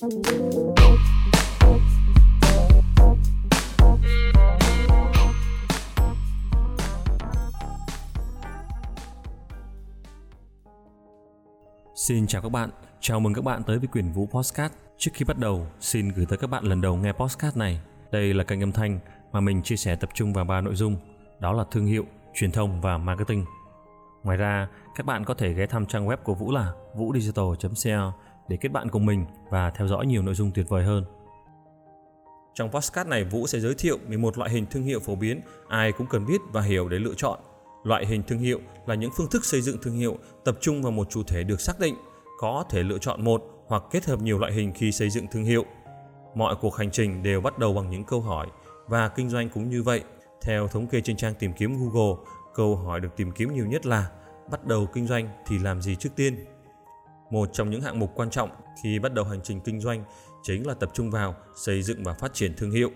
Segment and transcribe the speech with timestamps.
[0.00, 0.08] Xin
[12.26, 14.72] chào các bạn, chào mừng các bạn tới với quyển Vũ Podcast.
[14.98, 17.80] Trước khi bắt đầu, xin gửi tới các bạn lần đầu nghe podcast này.
[18.12, 19.00] Đây là kênh âm thanh
[19.32, 20.96] mà mình chia sẻ tập trung vào ba nội dung,
[21.40, 22.04] đó là thương hiệu,
[22.34, 23.44] truyền thông và marketing.
[24.22, 28.12] Ngoài ra, các bạn có thể ghé thăm trang web của Vũ là vudigital.co
[28.50, 31.04] để kết bạn cùng mình và theo dõi nhiều nội dung tuyệt vời hơn.
[32.54, 35.92] Trong podcast này, Vũ sẽ giới thiệu 11 loại hình thương hiệu phổ biến ai
[35.92, 37.38] cũng cần biết và hiểu để lựa chọn.
[37.84, 40.92] Loại hình thương hiệu là những phương thức xây dựng thương hiệu tập trung vào
[40.92, 41.94] một chủ thể được xác định,
[42.38, 45.44] có thể lựa chọn một hoặc kết hợp nhiều loại hình khi xây dựng thương
[45.44, 45.64] hiệu.
[46.34, 48.46] Mọi cuộc hành trình đều bắt đầu bằng những câu hỏi
[48.86, 50.02] và kinh doanh cũng như vậy.
[50.42, 52.24] Theo thống kê trên trang tìm kiếm Google,
[52.54, 54.10] câu hỏi được tìm kiếm nhiều nhất là
[54.50, 56.44] bắt đầu kinh doanh thì làm gì trước tiên?
[57.30, 58.50] Một trong những hạng mục quan trọng
[58.82, 60.04] khi bắt đầu hành trình kinh doanh
[60.42, 62.90] chính là tập trung vào xây dựng và phát triển thương hiệu.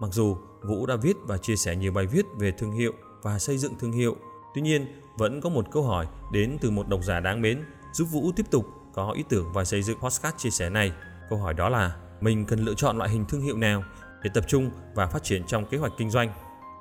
[0.00, 2.92] Mặc dù Vũ đã viết và chia sẻ nhiều bài viết về thương hiệu
[3.22, 4.16] và xây dựng thương hiệu,
[4.54, 4.86] tuy nhiên
[5.18, 8.46] vẫn có một câu hỏi đến từ một độc giả đáng mến giúp Vũ tiếp
[8.50, 10.92] tục có ý tưởng và xây dựng podcast chia sẻ này.
[11.30, 13.82] Câu hỏi đó là mình cần lựa chọn loại hình thương hiệu nào
[14.22, 16.30] để tập trung và phát triển trong kế hoạch kinh doanh?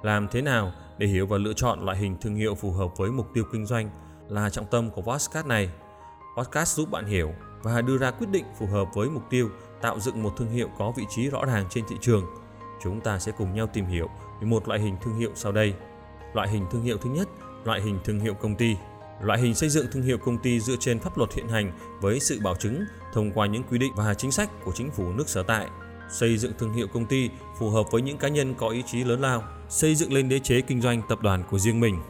[0.04, 3.12] Làm thế nào để hiểu và lựa chọn loại hình thương hiệu phù hợp với
[3.12, 3.90] mục tiêu kinh doanh
[4.30, 5.70] là trọng tâm của podcast này.
[6.38, 7.34] Podcast giúp bạn hiểu
[7.64, 9.50] và đưa ra quyết định phù hợp với mục tiêu
[9.82, 12.26] tạo dựng một thương hiệu có vị trí rõ ràng trên thị trường.
[12.84, 14.10] Chúng ta sẽ cùng nhau tìm hiểu
[14.42, 15.74] về một loại hình thương hiệu sau đây.
[16.34, 17.28] Loại hình thương hiệu thứ nhất,
[17.64, 18.76] loại hình thương hiệu công ty.
[19.22, 22.20] Loại hình xây dựng thương hiệu công ty dựa trên pháp luật hiện hành với
[22.20, 22.82] sự bảo chứng
[23.14, 25.68] thông qua những quy định và chính sách của chính phủ nước sở tại.
[26.10, 29.04] Xây dựng thương hiệu công ty phù hợp với những cá nhân có ý chí
[29.04, 32.02] lớn lao, xây dựng lên đế chế kinh doanh tập đoàn của riêng mình.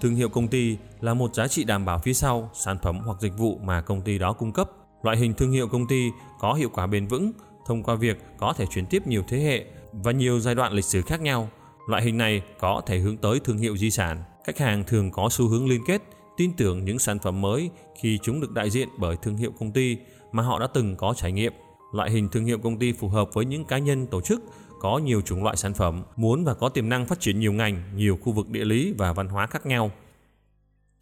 [0.00, 3.20] Thương hiệu công ty là một giá trị đảm bảo phía sau sản phẩm hoặc
[3.20, 4.70] dịch vụ mà công ty đó cung cấp.
[5.02, 7.32] Loại hình thương hiệu công ty có hiệu quả bền vững
[7.66, 10.84] thông qua việc có thể chuyển tiếp nhiều thế hệ và nhiều giai đoạn lịch
[10.84, 11.48] sử khác nhau.
[11.88, 14.22] Loại hình này có thể hướng tới thương hiệu di sản.
[14.44, 16.02] Khách hàng thường có xu hướng liên kết,
[16.36, 17.70] tin tưởng những sản phẩm mới
[18.00, 19.96] khi chúng được đại diện bởi thương hiệu công ty
[20.32, 21.52] mà họ đã từng có trải nghiệm.
[21.92, 24.42] Loại hình thương hiệu công ty phù hợp với những cá nhân tổ chức
[24.80, 27.82] có nhiều chủng loại sản phẩm, muốn và có tiềm năng phát triển nhiều ngành,
[27.96, 29.90] nhiều khu vực địa lý và văn hóa khác nhau.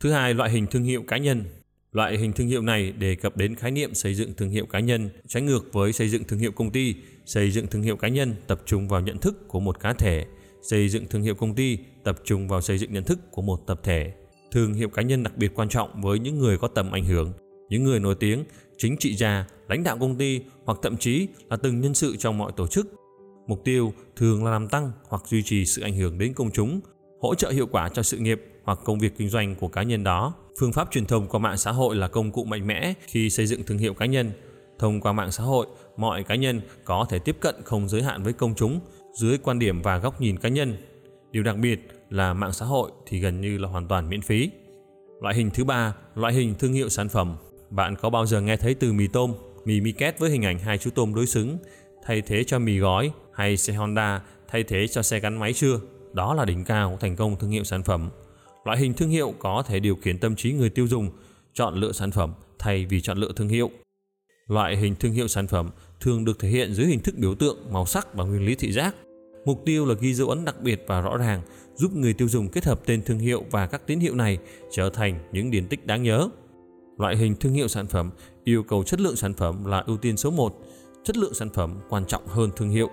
[0.03, 1.45] Thứ hai, loại hình thương hiệu cá nhân.
[1.93, 4.81] Loại hình thương hiệu này đề cập đến khái niệm xây dựng thương hiệu cá
[4.81, 6.95] nhân, trái ngược với xây dựng thương hiệu công ty.
[7.27, 10.27] Xây dựng thương hiệu cá nhân tập trung vào nhận thức của một cá thể,
[10.63, 13.67] xây dựng thương hiệu công ty tập trung vào xây dựng nhận thức của một
[13.67, 14.13] tập thể.
[14.53, 17.33] Thương hiệu cá nhân đặc biệt quan trọng với những người có tầm ảnh hưởng,
[17.69, 18.45] những người nổi tiếng,
[18.79, 22.39] chính trị gia, lãnh đạo công ty hoặc thậm chí là từng nhân sự trong
[22.39, 22.87] mọi tổ chức
[23.47, 26.81] Mục tiêu thường là làm tăng hoặc duy trì sự ảnh hưởng đến công chúng,
[27.21, 30.05] hỗ trợ hiệu quả cho sự nghiệp hoặc công việc kinh doanh của cá nhân
[30.05, 30.35] đó.
[30.61, 33.47] Phương pháp truyền thông qua mạng xã hội là công cụ mạnh mẽ khi xây
[33.47, 34.31] dựng thương hiệu cá nhân.
[34.79, 38.23] Thông qua mạng xã hội, mọi cá nhân có thể tiếp cận không giới hạn
[38.23, 38.81] với công chúng
[39.21, 40.77] dưới quan điểm và góc nhìn cá nhân.
[41.31, 44.51] Điều đặc biệt là mạng xã hội thì gần như là hoàn toàn miễn phí.
[45.21, 47.37] Loại hình thứ ba, loại hình thương hiệu sản phẩm.
[47.71, 49.35] Bạn có bao giờ nghe thấy từ mì tôm,
[49.65, 51.59] mì Miket với hình ảnh hai chú tôm đối xứng
[52.05, 55.81] thay thế cho mì gói hay xe Honda thay thế cho xe gắn máy chưa?
[56.13, 58.11] Đó là đỉnh cao của thành công thương hiệu sản phẩm.
[58.65, 61.11] Loại hình thương hiệu có thể điều khiển tâm trí người tiêu dùng
[61.55, 63.71] chọn lựa sản phẩm thay vì chọn lựa thương hiệu.
[64.47, 67.59] Loại hình thương hiệu sản phẩm thường được thể hiện dưới hình thức biểu tượng,
[67.73, 68.95] màu sắc và nguyên lý thị giác.
[69.45, 71.43] Mục tiêu là ghi dấu ấn đặc biệt và rõ ràng,
[71.75, 74.39] giúp người tiêu dùng kết hợp tên thương hiệu và các tín hiệu này
[74.73, 76.29] trở thành những điển tích đáng nhớ.
[76.99, 78.11] Loại hình thương hiệu sản phẩm
[78.45, 80.59] yêu cầu chất lượng sản phẩm là ưu tiên số 1,
[81.05, 82.91] chất lượng sản phẩm quan trọng hơn thương hiệu.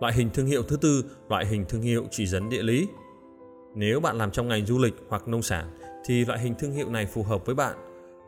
[0.00, 2.86] Loại hình thương hiệu thứ tư, loại hình thương hiệu chỉ dẫn địa lý.
[3.74, 5.66] Nếu bạn làm trong ngành du lịch hoặc nông sản
[6.04, 7.76] thì loại hình thương hiệu này phù hợp với bạn.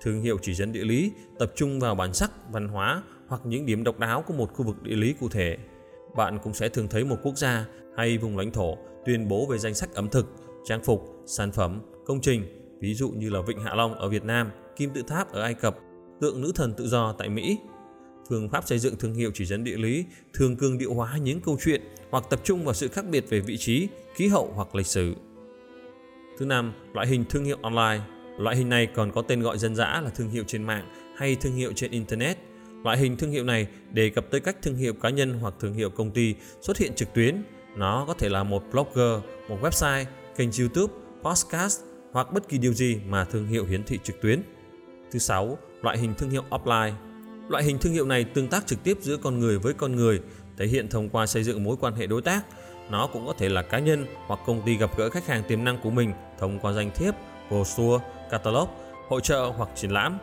[0.03, 3.67] Thương hiệu chỉ dẫn địa lý tập trung vào bản sắc, văn hóa hoặc những
[3.67, 5.57] điểm độc đáo của một khu vực địa lý cụ thể.
[6.17, 7.67] Bạn cũng sẽ thường thấy một quốc gia
[7.97, 10.27] hay vùng lãnh thổ tuyên bố về danh sách ẩm thực,
[10.65, 12.45] trang phục, sản phẩm, công trình,
[12.81, 15.55] ví dụ như là Vịnh Hạ Long ở Việt Nam, Kim Tự Tháp ở Ai
[15.55, 15.77] Cập,
[16.21, 17.59] tượng nữ thần tự do tại Mỹ,
[18.29, 21.41] Phương pháp xây dựng thương hiệu chỉ dẫn địa lý thường cường điệu hóa những
[21.41, 21.81] câu chuyện
[22.11, 25.15] hoặc tập trung vào sự khác biệt về vị trí, khí hậu hoặc lịch sử.
[26.39, 28.01] Thứ năm, loại hình thương hiệu online.
[28.39, 30.85] Loại hình này còn có tên gọi dân dã là thương hiệu trên mạng
[31.17, 32.39] hay thương hiệu trên internet.
[32.85, 35.75] Loại hình thương hiệu này đề cập tới cách thương hiệu cá nhân hoặc thương
[35.75, 37.43] hiệu công ty xuất hiện trực tuyến.
[37.77, 40.05] Nó có thể là một blogger, một website,
[40.37, 41.81] kênh YouTube, podcast
[42.13, 44.43] hoặc bất kỳ điều gì mà thương hiệu hiển thị trực tuyến.
[45.11, 46.93] Thứ sáu, loại hình thương hiệu offline
[47.49, 50.21] Loại hình thương hiệu này tương tác trực tiếp giữa con người với con người,
[50.57, 52.45] thể hiện thông qua xây dựng mối quan hệ đối tác.
[52.91, 55.65] Nó cũng có thể là cá nhân hoặc công ty gặp gỡ khách hàng tiềm
[55.65, 57.15] năng của mình thông qua danh thiếp,
[57.49, 58.69] brochure, catalog,
[59.09, 60.19] hội trợ hoặc triển lãm.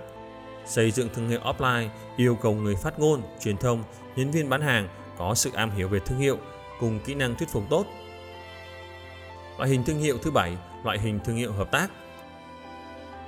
[0.65, 1.87] xây dựng thương hiệu offline
[2.17, 3.83] yêu cầu người phát ngôn, truyền thông,
[4.15, 4.87] nhân viên bán hàng
[5.17, 6.37] có sự am hiểu về thương hiệu
[6.79, 7.85] cùng kỹ năng thuyết phục tốt.
[9.57, 11.91] Loại hình thương hiệu thứ bảy, loại hình thương hiệu hợp tác.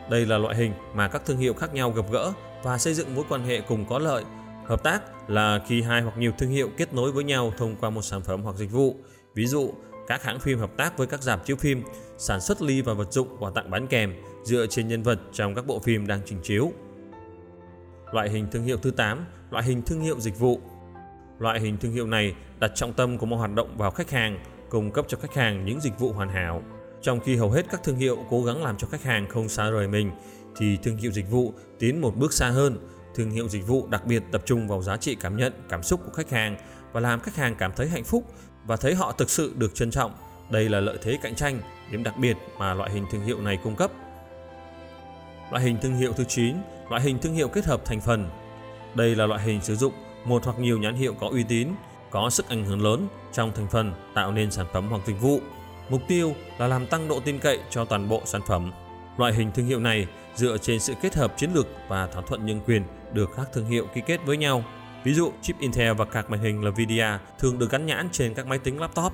[0.09, 2.33] Đây là loại hình mà các thương hiệu khác nhau gặp gỡ
[2.63, 4.23] và xây dựng mối quan hệ cùng có lợi.
[4.65, 7.89] Hợp tác là khi hai hoặc nhiều thương hiệu kết nối với nhau thông qua
[7.89, 8.95] một sản phẩm hoặc dịch vụ.
[9.35, 9.73] Ví dụ,
[10.07, 11.83] các hãng phim hợp tác với các dạp chiếu phim,
[12.17, 14.13] sản xuất ly và vật dụng quà tặng bán kèm
[14.43, 16.71] dựa trên nhân vật trong các bộ phim đang trình chiếu.
[18.11, 20.61] Loại hình thương hiệu thứ 8, loại hình thương hiệu dịch vụ.
[21.39, 24.39] Loại hình thương hiệu này đặt trọng tâm của một hoạt động vào khách hàng,
[24.69, 26.63] cung cấp cho khách hàng những dịch vụ hoàn hảo.
[27.01, 29.69] Trong khi hầu hết các thương hiệu cố gắng làm cho khách hàng không xa
[29.69, 30.11] rời mình,
[30.57, 32.77] thì thương hiệu dịch vụ tiến một bước xa hơn.
[33.15, 36.01] Thương hiệu dịch vụ đặc biệt tập trung vào giá trị cảm nhận, cảm xúc
[36.05, 36.57] của khách hàng
[36.91, 38.23] và làm khách hàng cảm thấy hạnh phúc
[38.65, 40.11] và thấy họ thực sự được trân trọng.
[40.49, 41.61] Đây là lợi thế cạnh tranh,
[41.91, 43.91] điểm đặc biệt mà loại hình thương hiệu này cung cấp.
[45.51, 46.55] Loại hình thương hiệu thứ 9,
[46.89, 48.29] loại hình thương hiệu kết hợp thành phần.
[48.95, 49.93] Đây là loại hình sử dụng
[50.25, 51.67] một hoặc nhiều nhãn hiệu có uy tín,
[52.09, 55.39] có sức ảnh hưởng lớn trong thành phần tạo nên sản phẩm hoặc dịch vụ.
[55.89, 58.71] Mục tiêu là làm tăng độ tin cậy cho toàn bộ sản phẩm.
[59.17, 62.45] Loại hình thương hiệu này dựa trên sự kết hợp chiến lược và thỏa thuận
[62.45, 62.83] nhân quyền
[63.13, 64.63] được các thương hiệu ký kết với nhau.
[65.03, 67.07] Ví dụ, chip Intel và card màn hình Nvidia
[67.39, 69.13] thường được gắn nhãn trên các máy tính laptop.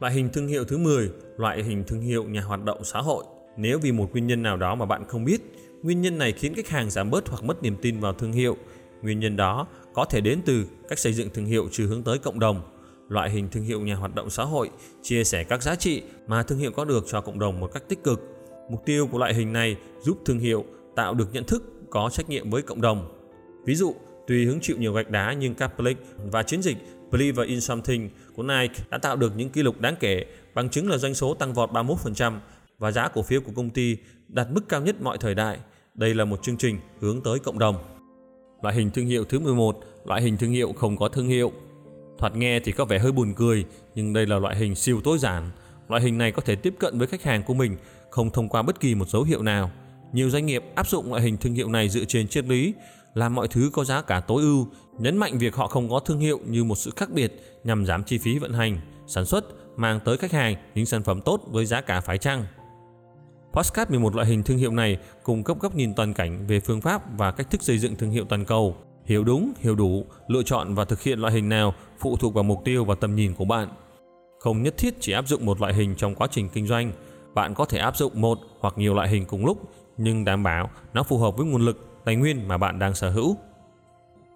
[0.00, 3.24] Loại hình thương hiệu thứ 10, loại hình thương hiệu nhà hoạt động xã hội.
[3.56, 5.40] Nếu vì một nguyên nhân nào đó mà bạn không biết,
[5.82, 8.56] nguyên nhân này khiến khách hàng giảm bớt hoặc mất niềm tin vào thương hiệu.
[9.02, 12.18] Nguyên nhân đó có thể đến từ cách xây dựng thương hiệu chưa hướng tới
[12.18, 12.62] cộng đồng.
[13.08, 14.70] Loại hình thương hiệu nhà hoạt động xã hội
[15.02, 17.88] chia sẻ các giá trị mà thương hiệu có được cho cộng đồng một cách
[17.88, 18.20] tích cực.
[18.70, 20.64] Mục tiêu của loại hình này giúp thương hiệu
[20.96, 23.08] tạo được nhận thức có trách nhiệm với cộng đồng.
[23.64, 23.94] Ví dụ,
[24.26, 25.96] tuy hứng chịu nhiều gạch đá nhưng Catholic
[26.30, 26.76] và chiến dịch
[27.12, 30.24] Believe in Something của Nike đã tạo được những kỷ lục đáng kể,
[30.54, 32.38] bằng chứng là doanh số tăng vọt 31%
[32.78, 33.96] và giá cổ phiếu của công ty
[34.28, 35.58] đạt mức cao nhất mọi thời đại.
[35.94, 37.76] Đây là một chương trình hướng tới cộng đồng.
[38.62, 41.52] Loại hình thương hiệu thứ 11, loại hình thương hiệu không có thương hiệu.
[42.18, 43.64] Thoạt nghe thì có vẻ hơi buồn cười,
[43.94, 45.50] nhưng đây là loại hình siêu tối giản.
[45.88, 47.76] Loại hình này có thể tiếp cận với khách hàng của mình
[48.10, 49.70] không thông qua bất kỳ một dấu hiệu nào.
[50.12, 52.74] Nhiều doanh nghiệp áp dụng loại hình thương hiệu này dựa trên triết lý
[53.14, 54.66] làm mọi thứ có giá cả tối ưu,
[54.98, 58.04] nhấn mạnh việc họ không có thương hiệu như một sự khác biệt nhằm giảm
[58.04, 59.44] chi phí vận hành, sản xuất,
[59.76, 62.44] mang tới khách hàng những sản phẩm tốt với giá cả phải chăng.
[63.52, 66.80] Postcard 11 loại hình thương hiệu này cung cấp góc nhìn toàn cảnh về phương
[66.80, 68.76] pháp và cách thức xây dựng thương hiệu toàn cầu.
[69.04, 72.44] Hiểu đúng, hiểu đủ, lựa chọn và thực hiện loại hình nào phụ thuộc vào
[72.44, 73.68] mục tiêu và tầm nhìn của bạn.
[74.40, 76.92] Không nhất thiết chỉ áp dụng một loại hình trong quá trình kinh doanh,
[77.34, 80.70] bạn có thể áp dụng một hoặc nhiều loại hình cùng lúc nhưng đảm bảo
[80.94, 83.36] nó phù hợp với nguồn lực, tài nguyên mà bạn đang sở hữu.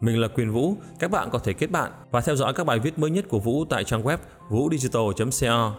[0.01, 2.79] Mình là Quyền Vũ, các bạn có thể kết bạn và theo dõi các bài
[2.79, 4.19] viết mới nhất của Vũ tại trang web
[4.49, 5.75] vudigital.co.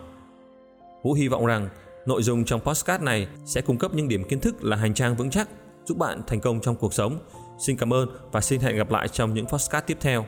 [1.04, 1.70] Vũ hy vọng rằng
[2.06, 5.16] nội dung trong podcast này sẽ cung cấp những điểm kiến thức là hành trang
[5.16, 5.50] vững chắc
[5.86, 7.20] giúp bạn thành công trong cuộc sống.
[7.60, 10.26] Xin cảm ơn và xin hẹn gặp lại trong những podcast tiếp theo.